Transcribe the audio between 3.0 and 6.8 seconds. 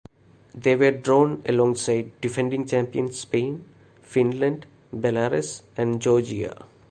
Spain, Finland, Belarus and Georgia.